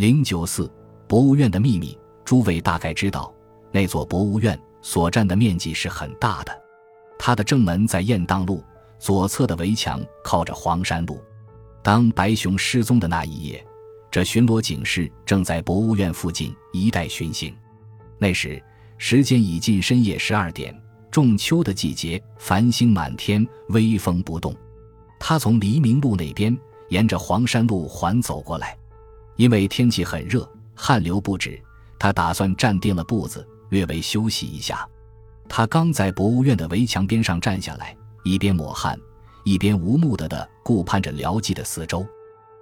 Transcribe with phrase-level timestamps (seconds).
[0.00, 0.72] 零九四
[1.06, 1.94] 博物院的秘密，
[2.24, 3.30] 诸位大概知道，
[3.70, 6.62] 那座博物院所占的面积是很大的。
[7.18, 8.64] 它的正门在雁荡路，
[8.98, 11.22] 左侧的围墙靠着黄山路。
[11.82, 13.62] 当白熊失踪的那一夜，
[14.10, 17.54] 这巡逻警士正在博物院附近一带巡行。
[18.16, 18.58] 那时
[18.96, 20.74] 时间已近深夜十二点，
[21.10, 24.56] 仲秋的季节，繁星满天，微风不动。
[25.18, 26.58] 他从黎明路那边
[26.88, 28.74] 沿着黄山路缓走过来，
[29.40, 31.58] 因为天气很热，汗流不止，
[31.98, 34.86] 他打算站定了步子，略微休息一下。
[35.48, 39.00] 他刚在博物院的围墙边上站下来，一边抹汗，
[39.42, 42.06] 一边无目的的顾盼着辽记的四周。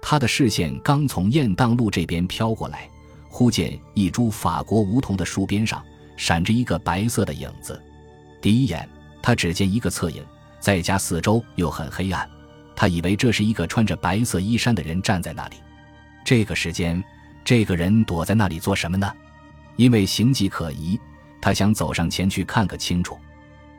[0.00, 2.88] 他的视线刚从雁荡路这边飘过来，
[3.28, 5.84] 忽见一株法国梧桐的树边上
[6.16, 7.78] 闪着一个白色的影子。
[8.40, 8.88] 第一眼，
[9.22, 10.24] 他只见一个侧影，
[10.58, 12.26] 再加四周又很黑暗，
[12.74, 15.56] 他以为这是一个穿着白色衣衫的人站在那里。
[16.24, 17.02] 这个时间，
[17.44, 19.12] 这个人躲在那里做什么呢？
[19.76, 20.98] 因为形迹可疑。
[21.40, 23.18] 他想走上前去看个清楚，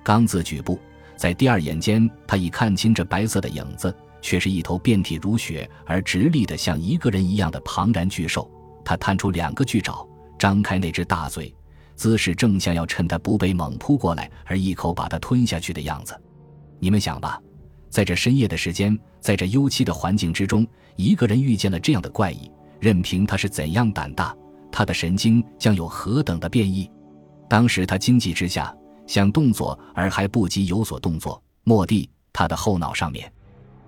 [0.03, 0.77] 刚自举步，
[1.15, 8.51] 在第二眼间，他已看清这白色的影子，却是一头遍体如雪而直立的像一个人一样的庞然巨兽。
[8.83, 10.05] 他探出两个巨爪，
[10.37, 11.55] 张开那只大嘴，
[11.95, 16.13] 姿势正像要趁他不备猛扑过来而一口把他吞下去的样子。
[16.79, 17.39] 你们想吧，
[17.89, 24.35] 在这深夜的时间，在这幽凄的环境之中，一个人遇见了这样的怪异，任凭他是怎样胆大，
[24.69, 26.91] 他的神经将有何等的变异？
[27.49, 28.75] 当时他惊悸之下，
[29.07, 31.41] 想动作而还不及有所动作。
[31.63, 33.31] 蓦地，他的后脑上面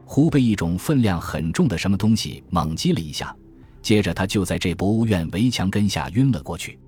[0.06, 3.36] 忽被一种分量很重的什么东西猛击了一下，
[3.82, 6.80] 接着他就在这博物院围墙根下晕了过去。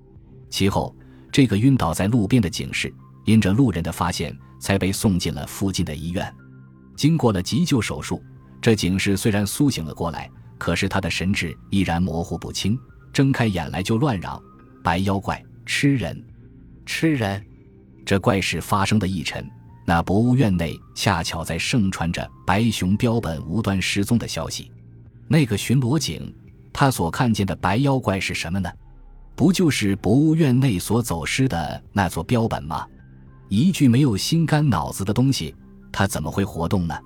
[0.48, 0.96] 其后，
[1.30, 2.90] 这个晕倒在路边的警士
[3.26, 6.34] 因着路人的发现，才被送进了附近的医院。
[6.96, 8.20] 经过了急救手术，
[8.60, 12.78] 这警士虽然苏醒了过来，可是他的神志依然模糊不清，
[13.12, 14.40] 睁开眼来就乱嚷
[14.82, 16.22] ：“白妖怪吃人！”
[16.84, 17.44] 吃人！
[18.04, 19.46] 这怪事发生的一晨，
[19.84, 24.72] 那博物院内恰巧在盛传着白熊标本无端失踪的消息。
[25.28, 26.34] 那个巡逻警，
[26.72, 28.70] 他所看见的白妖怪是什么呢？
[29.36, 32.86] 不就是博物院内所走失的那座标本吗？
[33.48, 35.54] 一具没有心肝脑子的东西，
[35.92, 36.98] 它怎么会活动呢？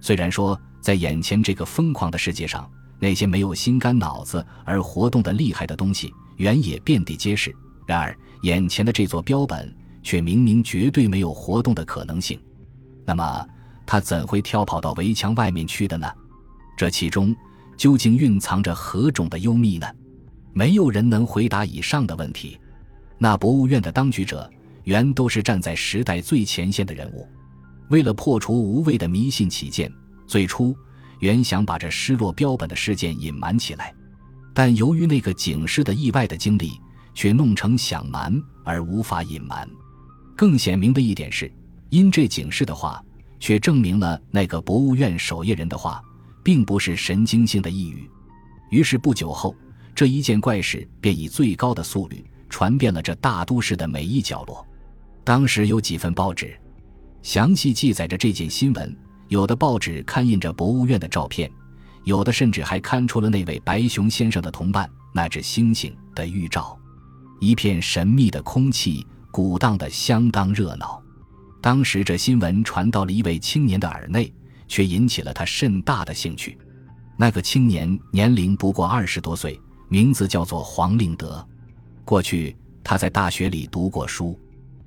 [0.00, 2.70] 虽然说在眼前这个疯狂的世界上，
[3.00, 7.52] 那些没有心肝脑子而活动的厉害的东西，原也遍地皆是。
[7.88, 12.38] 然而，眼前的这座标本却明明绝对没有活动的可能性。
[13.04, 13.48] 那么，
[13.84, 16.06] 它怎会跳跑到围墙外面去的呢？
[16.76, 17.34] 这其中
[17.76, 19.88] 究竟蕴藏着何种的幽秘呢？
[20.52, 22.60] 没有人能回答以上的问题。
[23.18, 24.48] 那博物院的当局者
[24.84, 27.28] 原都是站在时代最前线的人物，
[27.88, 29.92] 为了破除无谓的迷信起见，
[30.26, 30.76] 最初
[31.20, 33.94] 原想把这失落标本的事件隐瞒起来，
[34.54, 36.72] 但由于那个警示的意外的经历。
[37.16, 38.30] 却弄成想瞒
[38.62, 39.66] 而无法隐瞒。
[40.36, 41.50] 更显明的一点是，
[41.88, 43.02] 因这警示的话，
[43.40, 46.02] 却证明了那个博物院守夜人的话，
[46.44, 48.08] 并不是神经性的呓语。
[48.70, 49.56] 于是不久后，
[49.94, 54.64] 这一件怪事便以最高的速率传遍了这大都市的每一角落。
[55.24, 56.54] 当时有几份报纸，
[57.22, 58.94] 详细记载着这件新闻。
[59.28, 61.50] 有的报纸刊印着博物院的照片，
[62.04, 66.78] 有的甚至还刊出了那位白熊先生的同伴那只猩猩的预兆。
[67.40, 71.02] 一片神秘的空气，鼓荡得相当热闹。
[71.60, 74.32] 当时这新闻传到了一位青年的耳内，
[74.68, 76.56] 却引起了他甚大的兴趣。
[77.18, 81.46] 那个青年年龄不过二十多岁，名字叫做黄令德。
[82.04, 84.38] 过去他在大学里读过书，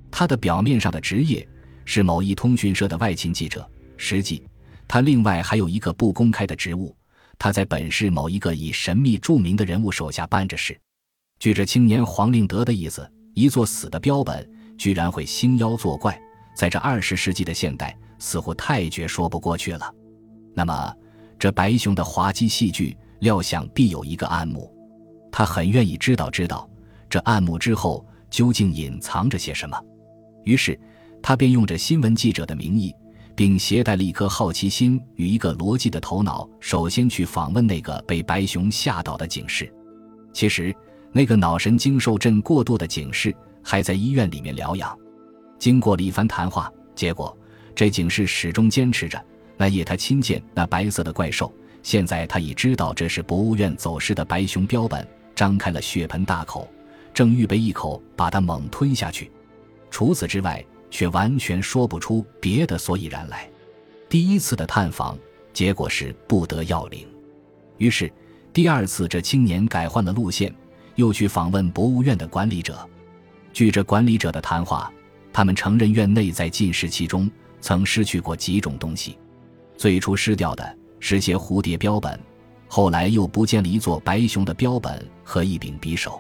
[0.10, 1.46] 他的表面上的职业
[1.84, 4.42] 是某一通讯社的外勤记者，实际
[4.88, 6.96] 他另外还有一个不公开的职务，
[7.38, 10.80] 他在本市某一个以神秘著名的人物手下办着事。
[11.38, 16.20] 据这青年黄令德的意思，一座死的标本居然会兴妖作怪，
[16.56, 19.94] 在这二十世纪的现代，似乎太绝说不过去了。
[20.56, 20.94] 那么，
[21.38, 24.74] 这白熊的滑稽戏剧，料想必有一个暗幕。
[25.32, 26.68] 他很愿意知道知道，
[27.10, 29.80] 这暗幕之后究竟隐藏着些什么。
[30.46, 30.78] 于是，
[31.22, 32.94] 他便用着新闻记者的名义，
[33.40, 39.74] 并携带了一颗好奇心与一个逻辑的头脑，首先去访问那个被白熊吓倒的警士。
[40.34, 40.76] 其实。
[41.12, 44.96] 那个脑神经受震过度的警士还在医院里面疗养。
[45.58, 47.36] 经过了一番谈话，结果
[47.74, 49.20] 这警士始终坚持着，
[49.58, 51.52] 那夜他亲见那白色的怪兽。
[51.82, 56.70] 现在他已知道这是博物院走失的白熊标本，张开了血盆大口，
[57.12, 59.32] 正预备一口把它猛吞下去。
[59.90, 63.50] 除此之外，却完全说不出别的所以然来。
[64.08, 65.18] 第一次的探访
[65.54, 67.08] 结果是不得要领，
[67.78, 68.12] 于是。
[68.52, 70.54] 第二次，这青年改换了路线，
[70.96, 72.78] 又去访问博物院的管理者。
[73.54, 74.92] 据这管理者的谈话，
[75.32, 77.30] 他们承认院内在禁食期中
[77.62, 79.20] 曾失去过几种东西。
[79.78, 82.20] 最初失掉的是些蝴蝶标本，
[82.68, 86.20] 后来又不见了一座白熊的标本和一柄匕首。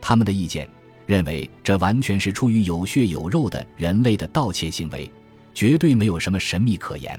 [0.00, 0.68] 他们的意见
[1.06, 5.10] 认为，这完全是出于有血有肉的人类的盗窃行为，
[5.54, 7.18] 绝对没有什么神秘可言。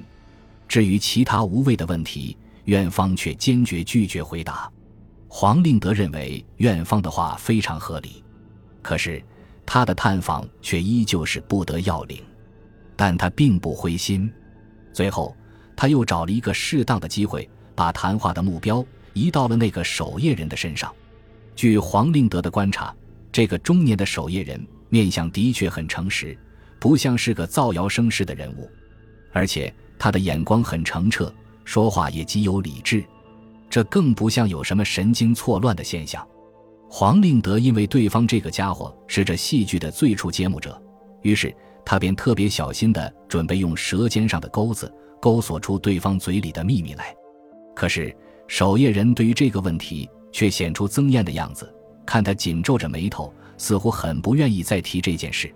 [0.68, 2.36] 至于其他无谓的问题，
[2.66, 4.69] 院方却坚决拒绝回答。
[5.30, 8.24] 黄令德认为院方的话非常合理，
[8.81, 9.24] 可是
[9.66, 12.22] 他的探访却依旧是不得要领。
[12.95, 14.30] 但他并不灰心，
[14.92, 15.36] 最后
[15.75, 20.94] 他又找了一个适当的机会，把谈话的目标移到了那个守夜人的身上。
[21.56, 22.94] 据黄令德的观察，
[23.31, 26.38] 这个中年的守夜人面相的确很诚实，
[26.79, 28.69] 不像是个造谣生事的人物，
[29.31, 31.33] 而且他的眼光很澄澈。
[31.65, 33.03] 说话也极有理智，
[33.69, 36.25] 这更不像有什么神经错乱的现象。
[36.89, 40.81] 黄令德因为对方这个家伙是这戏剧的最初揭幕者，
[41.24, 41.53] 于是
[41.83, 44.89] 他便特别小心地准备用舌尖上的钩子
[45.21, 47.13] 勾索出对方嘴里的秘密来。
[47.75, 48.15] 可是
[48.47, 51.69] 守夜人对于这个问题却显出憎厌的样子，
[52.07, 55.54] 看他紧皱着眉头，似乎很不愿意再提这件事。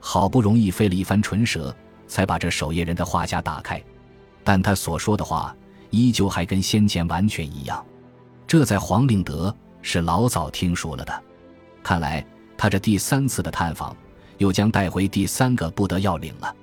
[0.00, 1.74] 好不容易费了一番唇舌，
[2.06, 3.82] 才把这守夜人的话匣打开。
[4.42, 5.56] 但他所说的话
[5.88, 7.82] 依旧还跟先前完全一样，
[8.46, 11.22] 这在黄令德是老早听说了的。
[11.82, 12.22] 看来
[12.58, 13.96] 他这第三次的探访
[14.38, 16.54] 又将带回第三个不得要领了。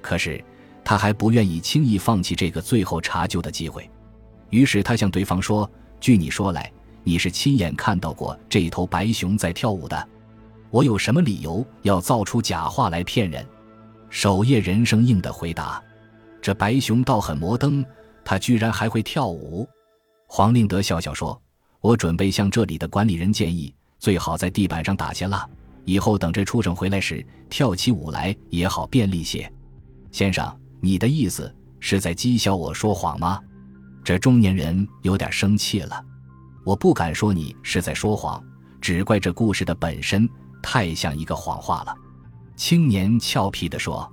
[0.00, 0.44] 可是
[0.84, 3.88] 他还不愿意轻易放弃这个最后查究的机会，
[4.50, 5.70] 于是他向对方说
[6.00, 6.70] ：“据你说来，
[7.04, 10.08] 你是亲眼看到过这头白熊在跳舞的。
[10.70, 13.46] 我有什么理由要造出假话来骗人？”
[14.08, 15.82] 守夜人生硬的回答。
[16.40, 17.84] 这白熊倒很摩登，
[18.24, 19.68] 它居然还会跳舞。
[20.26, 21.40] 黄令德笑笑说
[21.80, 25.48] ：“我准备向这里的管理人建议，最好在地板上打些蜡，
[25.84, 29.50] 以后等这畜生回来时跳起舞来也好便利些。”
[30.12, 33.40] 先生，你的意思是在讥笑我说谎吗？
[34.04, 36.04] 这中年人有点生气了。
[36.64, 38.42] 我不敢说你是在说谎，
[38.80, 40.28] 只怪这故事的本身
[40.62, 41.94] 太像一个谎话了。
[42.56, 44.10] 青年俏皮地说：“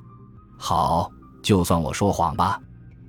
[0.58, 1.12] 好。”
[1.42, 2.62] 就算我说谎吧，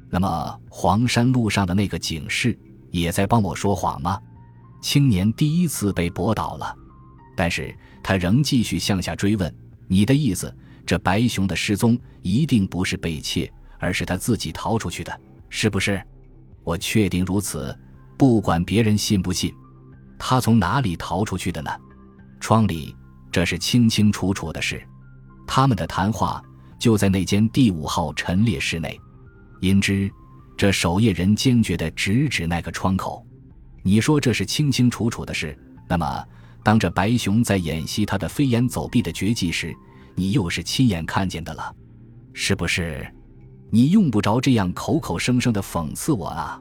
[0.08, 2.56] 那么黄山路上的那个警士
[2.92, 4.20] 也在帮我说谎吗？
[4.80, 6.72] 青年第一次被驳倒了，
[7.36, 9.52] 但是他仍继续向下追问
[9.88, 10.56] ：“你的意思，
[10.86, 16.00] 这白熊的失踪一定不是被窃，而是他自己逃出去的，是不是？”
[16.62, 17.76] 我确定如此，
[18.20, 19.50] 不管别人信不信。
[20.18, 21.70] 他从哪里逃出去的呢？
[22.38, 22.94] 窗里，
[23.32, 24.86] 这是清清楚楚的事。
[25.46, 26.42] 他们的谈话。
[26.78, 28.98] 就在那间第五号陈列室内，
[29.60, 30.10] 因之，
[30.56, 33.22] 这守夜人坚决地直指那个窗口。
[33.82, 35.54] 你说这是清清楚楚的事，
[35.86, 36.24] 那么
[36.62, 39.76] 当这白熊在演习他的飞檐走壁的绝技时，
[40.14, 41.70] 你又是亲眼看见的了，
[42.32, 43.06] 是不是？
[43.70, 46.58] 你用不着这样口口声声地讽刺我啊，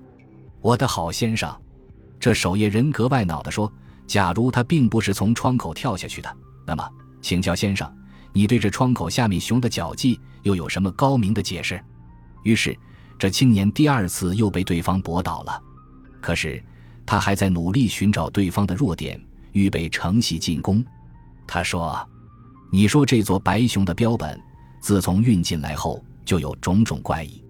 [0.61, 1.53] 我的好先生。
[2.19, 3.71] 这守夜人格外恼地说
[4.05, 6.89] ：“假如他并不是从窗口跳下去的，那么，
[7.21, 7.89] 请教先生。”
[8.31, 11.83] 你对这窗口下面熊的脚迹又有什么高明的解释？
[12.43, 12.77] 于是，
[13.17, 15.61] 这青年第二次又被对方驳倒了。
[16.21, 16.63] 可是，
[17.07, 19.19] 他还在努力寻找对方的弱点，
[19.53, 20.85] 预备乘隙进攻。
[21.47, 22.07] 他说
[22.71, 24.39] ：“你说这座白熊的标本，
[24.79, 27.43] 自从运进来后就有种种怪异。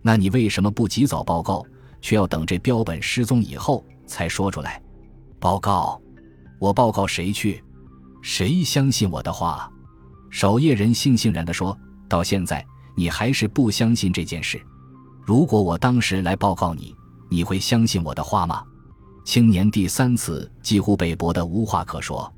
[0.00, 1.66] 那你为什么不及早报告，
[2.00, 4.80] 却要等这标本失踪以后才说出来？
[5.38, 6.00] 报告？
[6.58, 7.62] 我报告谁去？
[8.22, 9.70] 谁相信我的话？”
[10.30, 11.76] 守夜人悻悻然地说
[12.08, 12.64] ：“到现在，
[12.94, 14.60] 你还是不相信这件事。
[15.24, 16.94] 如果我当时来报告你，
[17.28, 18.62] 你会相信我的话吗？”
[19.24, 22.32] 青年第三次几乎被驳得无话可说。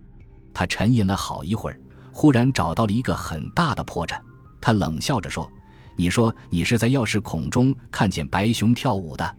[0.54, 1.80] 他沉吟了好一会儿，
[2.12, 4.18] 忽然找到了一个很大的破绽。
[4.60, 5.50] 他冷笑着说
[5.96, 9.36] ：“你说你是在钥匙孔中看见白熊跳舞的？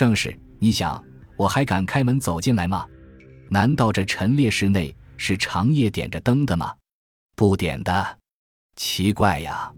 [0.00, 0.34] 正是。
[0.58, 1.04] 你想，
[1.36, 2.86] 我还敢开门走进来吗？
[3.50, 6.74] 难道这陈列室内是长夜点着灯的吗？”
[7.36, 8.18] 不点的，
[8.76, 9.70] 奇怪呀！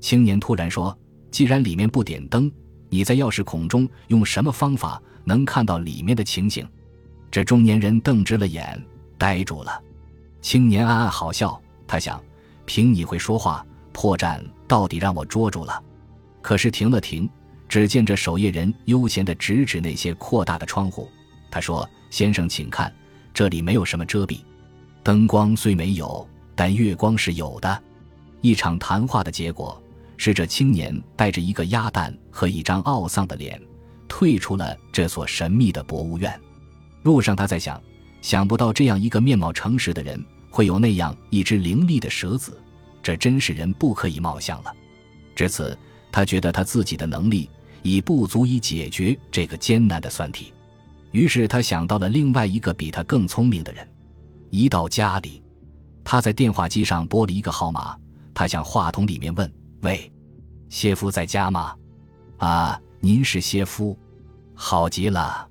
[0.00, 0.98] 青年突然说
[1.30, 2.50] ：“既然里面不点灯，
[2.88, 6.66] 你在钥匙孔中用什么方法能看到里面的情形？”
[7.30, 8.82] 这中年人瞪直了眼，
[9.18, 9.82] 呆住了。
[10.40, 12.18] 青年暗暗好笑，他想：
[12.64, 15.84] 凭你会说话，破绽到底让我捉住了。
[16.40, 17.28] 可是停了停，
[17.68, 21.10] 只见这守夜人悠闲地指指那些扩大的窗户，
[21.50, 22.92] 他说：“先生，请看，
[23.34, 24.40] 这里没有什么遮蔽，
[25.02, 27.82] 灯光虽没有。”但月光是有的。
[28.40, 29.80] 一场谈话的结果
[30.16, 33.62] 是，这青年带着一个鸭蛋和一张懊丧的脸，
[34.08, 36.36] 退出了这所神秘的博物院。
[37.04, 37.80] 路上，他在想，
[38.20, 40.20] 想不到这样一个面貌诚实的人，
[40.50, 42.60] 会有那样一只伶俐的蛇子，
[43.04, 44.74] 这真是人不可以貌相了。
[45.36, 45.78] 至此，
[46.10, 47.48] 他觉得他自己的能力
[47.82, 50.52] 已不足以解决这个艰难的算题。
[51.10, 53.88] 于是他想到了另外一个比他更聪明的人。
[54.50, 55.42] 一到家里，
[56.04, 57.96] 他在电话机上拨了一个号码，
[58.34, 59.50] 他向话筒里面问
[59.82, 60.10] ：“喂，
[60.68, 61.74] 谢夫在家吗
[62.38, 63.98] ？”“啊，您是谢夫，
[64.54, 65.47] 好极了。”